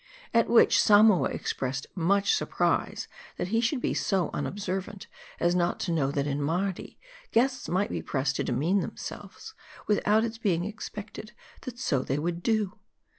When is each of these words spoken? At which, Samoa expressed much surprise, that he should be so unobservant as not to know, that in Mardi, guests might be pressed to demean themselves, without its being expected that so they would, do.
At 0.33 0.49
which, 0.49 0.81
Samoa 0.81 1.27
expressed 1.29 1.85
much 1.93 2.33
surprise, 2.33 3.07
that 3.37 3.49
he 3.49 3.61
should 3.61 3.79
be 3.79 3.93
so 3.93 4.31
unobservant 4.33 5.05
as 5.39 5.53
not 5.53 5.79
to 5.81 5.91
know, 5.91 6.09
that 6.09 6.25
in 6.25 6.41
Mardi, 6.41 6.97
guests 7.31 7.69
might 7.69 7.91
be 7.91 8.01
pressed 8.01 8.37
to 8.37 8.43
demean 8.43 8.79
themselves, 8.79 9.53
without 9.85 10.23
its 10.23 10.39
being 10.39 10.65
expected 10.65 11.33
that 11.67 11.77
so 11.77 11.99
they 12.01 12.17
would, 12.17 12.41
do. 12.41 12.79